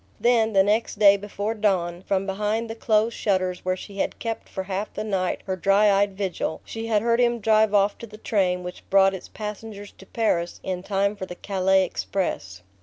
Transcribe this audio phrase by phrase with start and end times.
[0.19, 4.49] Then, the next day before dawn, from behind the closed shutters where she had kept
[4.49, 8.07] for half the night her dry eyed vigil, she had heard him drive off to
[8.07, 12.63] the train which brought its passengers to Paris in time for the Calais express.